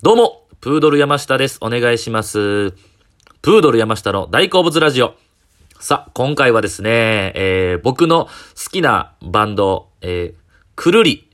[0.00, 1.58] どうも、プードル山下です。
[1.60, 2.70] お願いします。
[3.42, 5.16] プードル山下の大好物ラジオ。
[5.80, 10.40] さあ、今回はですね、えー僕の好きなバンド、えー
[10.76, 11.28] くるり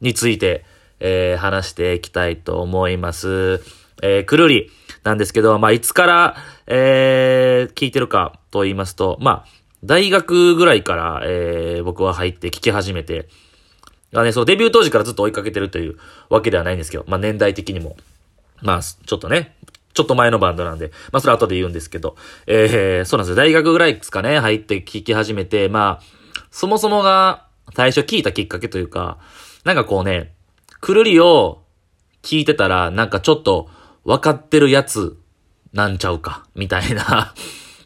[0.00, 0.64] について、
[1.00, 3.62] えー話していきたいと思います。
[4.02, 4.70] えーくるり
[5.04, 6.36] なんですけど、まあ、いつから、
[6.66, 9.48] えー聞いてるかと言いますと、まあ、
[9.84, 13.28] 大学ぐらいから、えー僕は入って聞き始めて、
[14.12, 15.96] がね、そう、デビュー当時からずっと追いかけてるという
[16.30, 17.96] わけではないんですけど、まあ年代的にも。
[18.60, 19.54] まあ、ちょっとね、
[19.94, 22.16] ちょっと前のバンドなんで、まあそれは後で言うんですけど、
[22.46, 23.36] えー、そうなんですよ。
[23.36, 26.04] 大学ぐらいですかね、入って聴き始めて、まあ、
[26.50, 29.18] そもそもが最初聞いたきっかけというか、
[29.64, 30.34] なんかこうね、
[30.80, 31.62] くるりを
[32.22, 33.68] 聞いてたら、なんかちょっと
[34.04, 35.18] 分かってるやつ
[35.72, 37.34] なんちゃうか、みたいな。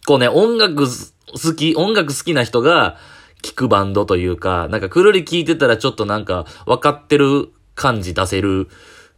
[0.07, 2.97] こうね、音楽好き、音楽好きな人が
[3.43, 8.69] 聞くバンドというか、なんかくるり聞いてたらちょっとなんか分かってる感じ出せる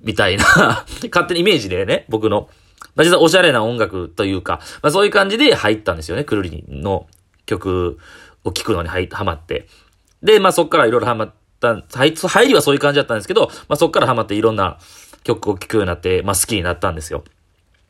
[0.01, 0.45] みたいな、
[1.11, 2.49] 勝手にイメージでね、僕の。
[2.97, 7.07] まあ実はおしゃれな音楽というか、まあそういう感じで入ったんですよね、くるりの
[7.47, 7.99] 曲
[8.45, 9.69] を聴くのに入ハマって。
[10.23, 14.79] で、まあそっからいろいろハマった、入入りはそういう感じだったんですけど、まあそっからハマっていろんな
[15.23, 17.25] 曲を聴くようになって、まあ好きになったんですよ。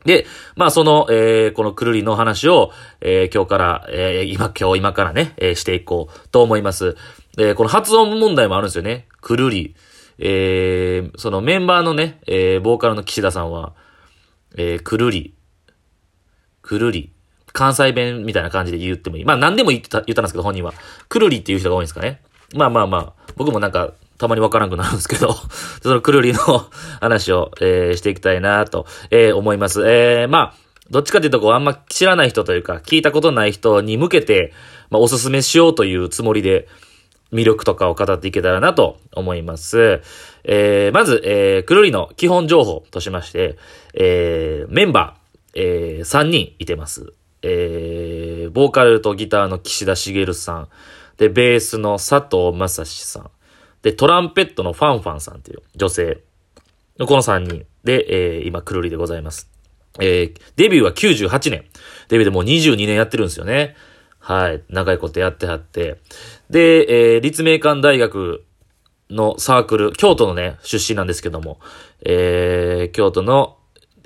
[0.05, 6.97] で、まあその、えー、このくるりの話を、えー、今日から、えー、今、今日、今からね、えー、していこうと思います。
[7.36, 9.06] で、この発音問題もあるんですよね。
[9.20, 9.75] くるり。
[10.19, 13.75] えー、そのメンバーのね、えー、ボーカルの岸田さんは、
[14.56, 15.34] えー、くるり、
[16.62, 17.12] くるり、
[17.52, 19.25] 関西弁みたいな感じで言ってもいい。
[19.25, 20.72] まあ何でも言った、言ったんですけど、本人は。
[21.08, 22.20] くるりっていう人が多いんですかね。
[22.55, 25.34] まあまあまあ、僕もなんか、たまにわからんくなるんですけど、
[25.83, 26.41] そのくるりの
[27.01, 29.83] 話を、えーしていきたいなと、えー思います。
[29.87, 30.55] えーまあ、
[30.91, 34.53] どっちかというと、こう、あんま知らない人というか、聞いたことない人に向けて、
[34.91, 36.69] まあ、おすすめしようというつもりで、
[37.33, 40.01] 魅力とかを語っていけたらなと思います。
[40.45, 43.59] えー、まず、えー、くるりの基本情報としまして、
[43.95, 47.12] えー、メンバー、えー、3人いてます。
[47.43, 50.69] えー、ボーカルとギターの岸田茂さん、
[51.17, 53.31] で、ベースの佐藤正史さん、
[53.84, 56.22] で、トランペットのファンファンさんっていう女性
[56.99, 59.50] の、この3人で、えー、今、くるりでございます。
[60.00, 61.65] えー、デビューは98年。
[62.09, 63.77] デビューでもう22年やってるんですよね。
[64.19, 64.62] はい。
[64.71, 65.99] 長いことやってはって。
[66.49, 68.43] で、えー、立命館大学
[69.11, 71.61] のサークル、京都のね、出身なんですけども、
[72.06, 73.59] えー、京都の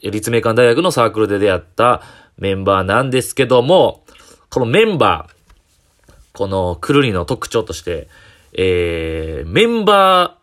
[0.03, 2.03] 立命館大学のサークルで出会った
[2.37, 4.05] メンバーなんですけども、
[4.51, 8.09] このメンバー、このくるりの特徴として、
[8.53, 10.39] えー、メンバ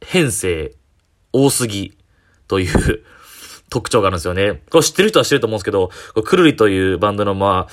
[0.00, 0.74] ー編成
[1.32, 1.96] 多すぎ
[2.48, 3.04] という
[3.70, 4.62] 特徴があるんですよね。
[4.70, 5.90] これ知ってる人は知ってると思うんですけど、
[6.22, 7.72] くるりというバンドのまあ、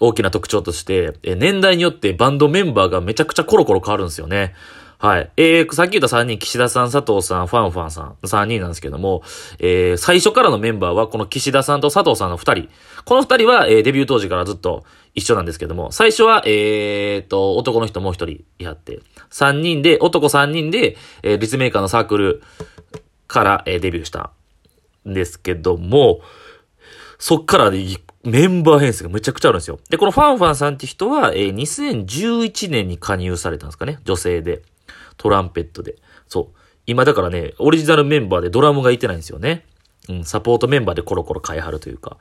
[0.00, 4.54] 大きな特徴として、えー年代によってバンドメンバーがめちゃくちゃコロコロ変わるんですよね。
[4.98, 5.30] はい。
[5.36, 9.22] えー、さっき言った3人、岸田さん、佐藤さん、ファンファンさん、3人なんですけども、
[9.58, 12.68] えー、最初からのメンバーは、この岸田さんと佐藤さんの2人。
[13.04, 22.42] この2人は、えー、デビュー当時からずっと一緒なんですけども、最初は、えーと、男の人もう1人いはって、3人で、男3人で、えー、立命館のサークル
[23.26, 24.30] から、えーデビューした
[25.06, 26.20] んですけども、
[27.18, 27.82] そっからで
[28.24, 29.78] メンバー編成がめちゃくちゃあるんですよ。
[29.88, 33.98] で、このファンファンさんって人は、えー2011年に加入されたんですかね。
[34.04, 34.62] 女性で。
[35.16, 35.96] トランペットで。
[36.28, 36.58] そう。
[36.86, 39.64] 今だからね、オリジナルメンバーでドラムがいてないんですよね。
[40.08, 42.16] うん、サポートメンバーでコロコロ変えはるというか。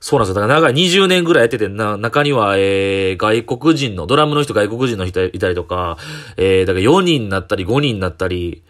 [0.00, 0.40] そうなんですよ。
[0.40, 5.96] だから長い20年ぐらいやってて、な、中には、えー、外国人の、ドラムの人外国人の人いたりとか、
[6.36, 8.62] えー、だから4人になったり5人になったり、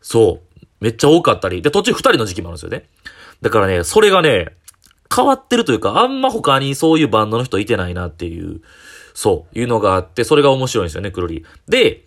[0.00, 0.66] そう。
[0.80, 1.62] めっちゃ多かったり。
[1.62, 2.84] で、途中2人の時期もあるんですよね。
[3.40, 4.56] だからね、それがね、
[5.14, 8.62] 変わってるというか、あんま他にそういうバンドの人いてないなっていう、
[9.14, 11.44] そう、いうのがあって、それが面白いんですよね、くるり。
[11.68, 12.04] で、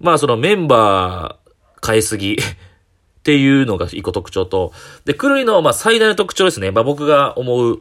[0.00, 4.72] まあそのメンバー変えすぎ っていうのが一個特徴と、
[5.04, 6.70] で、くるりのまあ最大の特徴ですね。
[6.70, 7.80] まあ僕が思う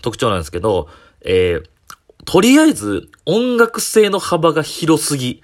[0.00, 0.88] 特徴なんですけど、
[1.20, 1.64] えー、
[2.24, 5.42] とりあえず音楽性の幅が広すぎ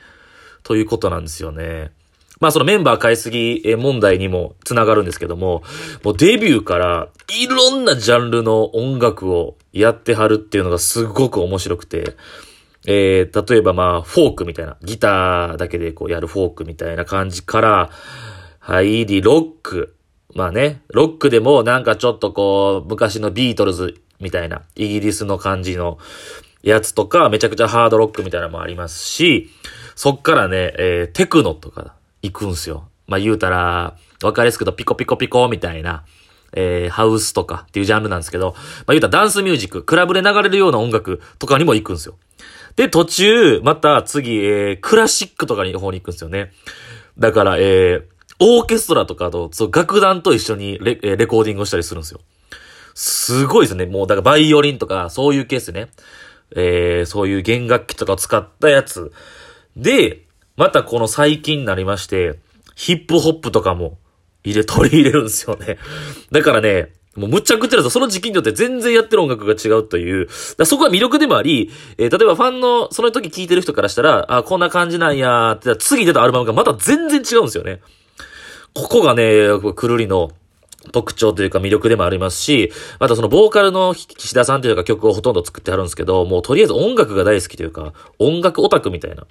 [0.63, 1.93] ということなんですよね。
[2.41, 5.63] まあそのメンバー変えすぎ問題にもつながるんですけども、
[6.05, 12.15] もうデビューからいろんなジャンルの音楽をやってはるっていうのがすごく面白くて、
[12.91, 17.91] えー、例えばまあフォークみたいな、ギターだけでこうやるフォークみたいな感じから、
[18.61, 19.95] 入り、ロック。
[20.35, 25.99] まあね、ロックでもなんかちょっとこう、昔のビートルズみたいな、イギリスの感じの
[26.63, 29.51] やつとか、めちゃくちゃハードロックみたいなのもありますし、
[29.95, 32.89] そっからね、えーテクノとか行くんすよ。
[33.07, 36.05] まあ言うたら、わかりやすくとピコピコピコみたいな、
[36.55, 42.17] えーハウスとかっていうジャンルなんですけど、まあ言うたらダンスミュージック、クラブで流れるような音楽とかにも行くんすよ。
[42.79, 46.53] で、途中、また次、えークラシックとかに方に行くんですよね。
[47.19, 48.03] だから、えー
[48.41, 52.21] オーケストラとかと、そう、楽団と一緒にレレコーディングをしたりするんですよ。
[52.95, 53.87] すごいですね。
[53.87, 55.89] もう、だからバイオリンとか、そういうケースね。
[56.55, 59.11] えー、そういう弦楽器とかを使ったやつ。
[59.77, 60.23] で、
[60.57, 62.39] またこの最近になりまして、
[62.77, 63.99] ヒップホップとかも
[64.45, 65.79] 入れ、取り入れるんですよね。
[66.31, 67.91] だからね、もうむちゃくちゃですよ。
[67.91, 70.29] その時期によって全然やってる音楽が違うという。
[70.31, 77.81] そこは魅力でもあり、えー、例えばファンの、その時聴いてる人からしたら、あ、こんな感じなんやって、次出たアルバムがまた全然違うんですよね。
[78.75, 80.31] ここがね、くるりの
[80.89, 89.27] 特徴というか魅力でもありますし、またそのボーカルの岸田さんというか曲をほとんど作ってあるんですけど、もうとりあえず音楽が大好きというか、音楽オタクみたいな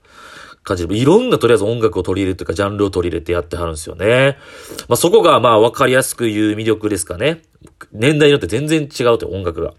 [0.63, 4.38] 感じで、いろんなとりあえず音楽を取り入れるというか、ジャンルを取り入れてやってはるんですよね。
[4.88, 7.42] まあそこがまあわかりやすく言う魅力ですかね。
[7.92, 9.74] 年代によって全然違うという音楽が。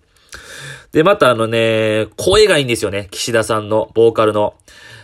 [0.92, 3.08] で、またあのね、声がいいんですよね。
[3.10, 4.54] 岸田さんの、ボーカルの。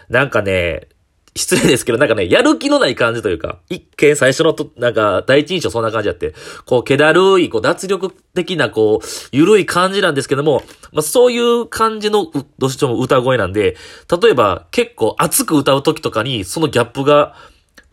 [0.09, 0.88] なんかね、
[1.37, 6.33] 失礼ですけど、なんかね、やる気のない感じというか、一見最初のと、なんか、第一印象そんな感じやって、
[6.65, 13.77] こう、気だるい、こう、脱力的な、こう、ゆるい感じなんですけども、まあ、そういう感じの、どうしても歌声なんで、
[14.23, 17.35] 例えば、結構熱く歌う時とかに、そのギャップが、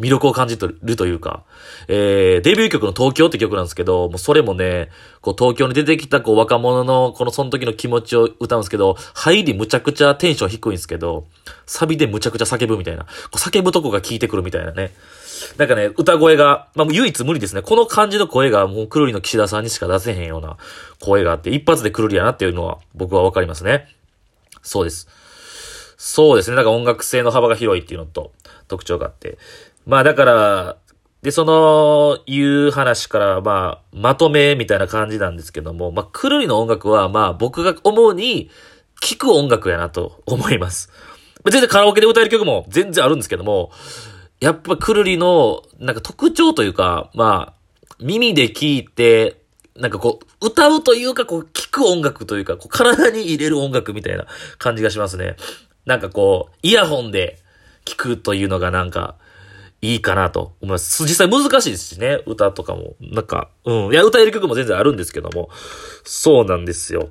[0.01, 1.43] 魅力を感じてるというか、
[1.87, 4.89] えー、デビュー曲の東京って曲なんですけど、もうそれもね、
[5.21, 11.27] こう東京に出てきたこう若者のこのその時の気持ちを歌うんですけど、入りむちゃくちゃテンション低いんですけど、
[11.65, 14.91] サビでむちゃくちゃ叫ぶみたいな、こう叫ぶとこが効いてくるみたいなね。
[15.57, 17.61] なんかね、歌声が、まあ、唯一無理ですね。
[17.61, 20.57] この感じの声がもうくるりの岸田さんにしか出せへんような
[20.99, 23.87] 声があって、一発でくるりやなっていうのは僕はわかりますね。
[24.61, 25.07] そうです。
[25.97, 26.55] そうですね。
[26.55, 28.31] なんか音楽性の幅が広いっていうのと
[28.67, 29.37] 特徴があって。
[29.85, 30.77] まあだから、
[31.21, 38.49] で、その、いう話から、まあ、まとめみたいな感じなんですけども、まあ、くるりの音楽は、まあ、僕が思うに、
[39.01, 40.89] 聴く音楽やなと 思います。
[41.49, 43.71] 全然カラオケで歌える曲も全然あるんですけども、
[44.39, 49.41] やっぱくるりの、なんか特徴というか、まあ、耳で聴いて、
[49.75, 54.25] なんかこう、歌うというか、こう、聴く音楽というか、こう、体に入れる音楽みたいな
[54.57, 55.35] 感じがしますね。
[55.85, 57.39] なんかこう、イヤホンで
[57.85, 59.15] 聴くというのがなんか、
[59.81, 61.03] いいかなと思います。
[61.03, 62.95] 実際難しいですしね、歌とかも。
[62.99, 63.91] なんか、うん。
[63.91, 65.49] いや、歌える曲も全然あるんですけども。
[66.03, 67.09] そうなんですよ。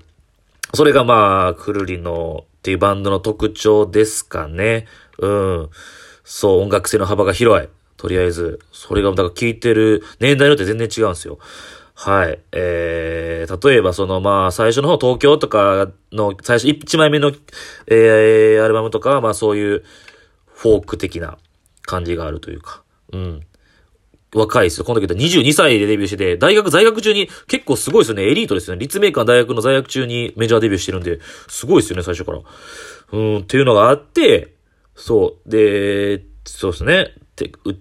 [0.72, 4.87] それがまあ、くるりのっていうバンドの特徴ですかね。
[5.19, 5.70] うん。
[6.22, 7.69] そう、音楽性の幅が広い。
[7.96, 8.61] とりあえず。
[8.70, 11.38] それが、だから聴いてる年代によって全然違うんですよ。
[12.02, 12.38] はい。
[12.52, 17.32] えー、例えばそのまあ、最初の方東京とかの、最初1枚目の、
[17.88, 19.84] えー、アルバムとかはまあそういう
[20.46, 21.37] フォーク的な
[21.90, 22.82] 感じがあるというか、
[23.12, 23.46] うん。
[24.32, 24.84] 若いですよ。
[24.84, 28.31] この時だ22歳でデビューしてて、大学在学中に結構すごいですよね。
[28.31, 28.81] エリートですよね。
[28.81, 32.40] 立命館大学の在学中にメジャーデビューしてるんで、すごいですよね、最初から。
[33.12, 34.54] うん、っていうのがあって、
[34.94, 35.50] そう。
[35.50, 37.14] で、そうですね。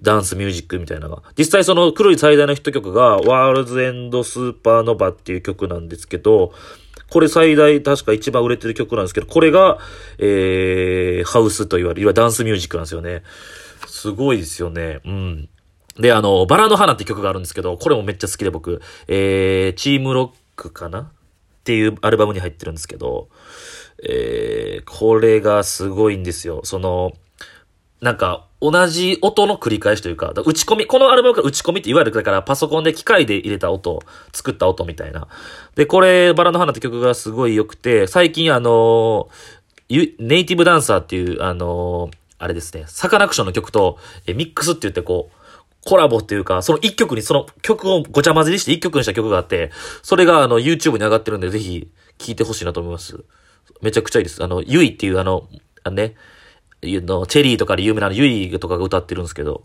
[0.02, 1.24] ダンスミュージックみたいなのが。
[1.38, 6.54] 実際その黒い最大のヒット曲が、ワールズエンドスーパーノバっていう曲なんですけど、
[7.10, 9.80] これ最大確か一番売れてる曲なんですけど、これが、
[10.18, 13.24] えー、ハウスと言われる、いわゆるダンスミュージックなんですよね。
[14.00, 15.00] すごいですよね。
[15.04, 15.50] うん。
[15.98, 21.00] で、あの、バラの花って曲があるんですけど、これもめっちゃ好きで僕、えー、チームロックかな？
[21.00, 21.06] っ
[21.66, 23.28] ていうアルバムに入ってるんですけど、
[24.02, 26.62] えー、これがすごいんですよ。
[26.64, 27.12] その、
[28.02, 35.28] なんか、同じ音の繰り返しというか、打ち込み、このアルバムから打ち込みっていわゆるだからパソコンで機械で入れた音、作った音みたいな。
[35.76, 39.28] で、これ、バラの花って曲がすごい良くて、最近あの
[39.90, 42.10] ネイティブダンサーっていう、あの
[42.40, 45.40] あれですね、サカナクションの曲と、えミックスって言ってこう、
[45.86, 53.24] コラボっていうか、その一曲に、その曲をごちゃ混ぜにして一曲にした曲があって、それがあの YouTube に上がってるんで、ぜひ聴いてほしいなと思います。
[53.82, 54.44] めちゃくちゃいいです。
[54.44, 55.48] あの、ゆいっていうあの、
[55.84, 56.16] あのね、
[56.82, 59.64] の、チェリーとかで有名なゆいとかが歌ってるんですけど、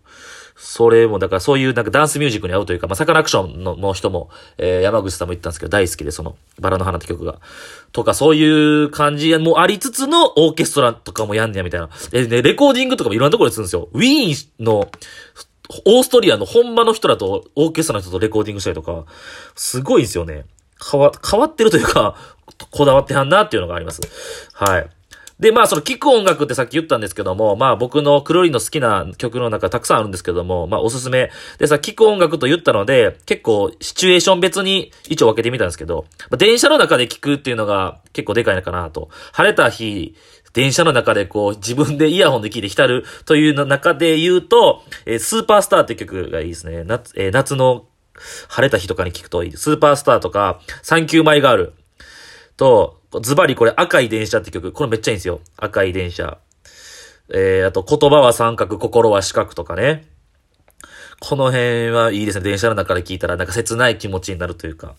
[0.56, 7.40] それも、だからそういうなんかダンスミュージックに合うというか、まあ、サカナクションのの人も、えー、山口さんも言ったんですけど、大好きで、その、バラの花って曲が。
[7.92, 11.90] とか、そういう感じもありつつのオーケストラとかもやんねや、みたいな。
[12.12, 13.88] え、ね、レコーディングとかもいろんなところでするんですよ。
[13.92, 14.90] ウィーンの、
[15.86, 19.04] オーストリアの本場の人らと、オーケストラの人とレコーディングしたりとか、
[19.56, 20.44] すごいんですよね。
[20.90, 22.16] 変わ、変わってるというか、
[22.70, 24.02] こだわってはんなっていうのがあります。
[24.52, 24.88] はい。
[25.40, 31.30] で、まあ、その聴く音楽ってさっき言ったんですけども、まあ僕のクロリの好きな曲の中たくさんあるんですけども、まあおすすめ。
[31.58, 39.08] でさ、聴く音楽と言ったので、結構シチュエーション別に一応分けてみたんですけど、まあ、電車の中で聴くっていうのが結構でかいのかなと。
[39.32, 40.14] 晴れた日、
[40.52, 46.84] 電車の中でこう自分でイヤホンで聴いて浸るという中で言うと、えー、スーパースターって曲がいいですね。
[46.84, 47.86] 夏、えー、夏の
[48.48, 49.52] 晴れた日とかに聴くといい。
[49.52, 51.72] スーパースターとか、サンキューマイガール
[52.56, 55.40] と、ズバリこれ赤い電車って曲、これめっちゃいいんですよ。
[55.56, 56.38] 赤い電車。
[57.32, 60.06] えー、あと言葉は三角、心は四角とかね。
[61.20, 62.44] この辺はいいですね。
[62.44, 64.94] 電車の中で聞いたら、なんか切ない気持ちになるというか。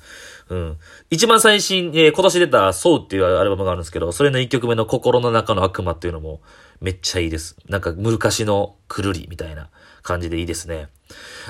[0.50, 0.78] うん。
[1.10, 6.42] 一番最新、えー、今年出た、ソウっていうアルバムがあるんですけど、それの一曲目の心の中の悪魔っていうのも、
[6.82, 7.58] めっちゃいいです。
[7.68, 9.70] なんか、昔のくるりみたいな
[10.02, 10.88] 感じでいいですね。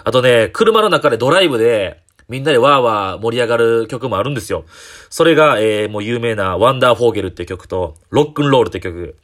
[0.03, 4.65] あとね、車の中でドライブで、みんなでワーワー盛り上がる曲もあるんですよ。
[5.09, 9.15] それが、えー、もう有名なワンダーフォーゲルって曲と、ロックンロールって曲。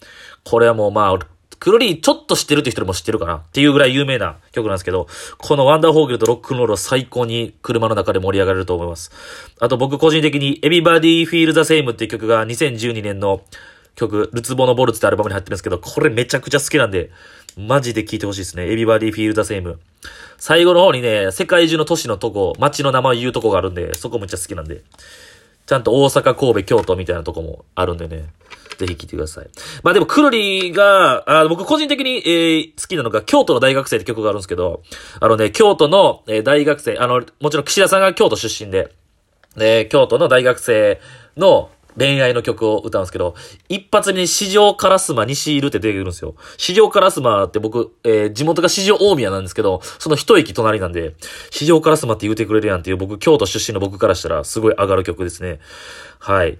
[0.44, 1.20] これはもうまあ、
[1.62, 9.12] クロリーちょっと知ってるって人も知ってるかなっていうぐらい有名な曲なんですけど、このワンダーフォーゲルとロックンロールは最高に車の中で盛り上がれると思います。
[9.60, 13.42] あと僕個人的に Everybody Feel the Same っていう曲が2012年の
[13.96, 17.12] 曲、ルツボのボルツってアルバムに入ってるんですけど、これめちゃくちゃ好きなんで、
[17.56, 18.64] マジで聴いてほしいですね。
[18.64, 19.78] Everybody Feel the Same。
[20.38, 24.84] 最後の方にね、世界中の都市のとこ、街の名前言うとこがあるんで、そこめっちゃ好きなんで。
[25.66, 28.30] ちゃんと大阪、神戸、京都みたいなとこもあるんでね。
[28.78, 29.50] ぜひ聴いてください。
[29.84, 34.82] まあでも、クロリが、あ僕個人的に、えー、好きなのが、京都の大学生って曲があるんですけど、
[35.20, 38.92] あのね、京都の、えー、大学生、あの、もちろん岸田さんが京都出身で、
[39.56, 41.00] で、京都の大学生
[41.38, 43.36] の、恋愛の曲を歌うんですけど、
[43.70, 46.36] 一発に市場カラスマ西いるって出てくるんですよ。
[46.58, 51.16] 市場カラスマって僕、えー、地元が市場大宮なんですけど、その一駅隣なんで、
[51.50, 55.60] 市場カラスマって言うてくれるやんっていう僕、京都出身の僕からしたらすごい上がる曲ですね。
[56.20, 56.58] はい。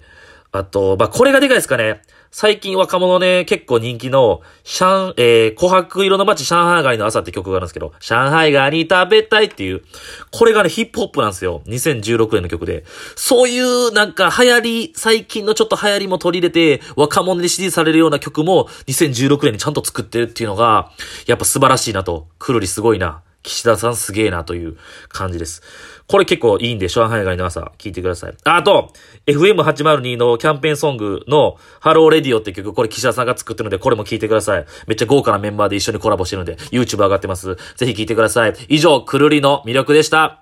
[0.52, 2.02] あと、まあ、これがでかいですかね。
[2.34, 9.82] 最近若者ね、結構人気の、上、えー、琥珀色の街上海街の朝って曲があるんですけど、上海街に食べたいっていう、
[10.30, 11.60] これがね、ヒップホップなんですよ。
[11.66, 12.84] 2016年の曲で。
[13.16, 20.90] そういうなんか流行り、最近のちょっと流行りも取り入れて、若者で支持されるような曲も2016年にちゃんと作ってるっていうのが、
[21.26, 22.28] やっぱ素晴らしいなと。
[22.38, 23.20] くるりすごいな。
[23.42, 24.76] 岸田さんすげえなという
[25.08, 25.62] 感じです。
[26.06, 28.34] これ結構いいんで、上海街の朝聞いてください。
[28.44, 28.92] あと、
[29.26, 34.66] FM802 のキャンペーンソングの Hello Radio って曲、これ岸田さんが作ってるので、これも聞いてください。
[34.86, 37.56] めっちゃ豪華なメンバーで一緒にコラボしてるので、YouTube 上がってます。
[37.76, 38.54] ぜひ聞いてください。
[38.68, 40.41] 以上、くるりの魅力でした。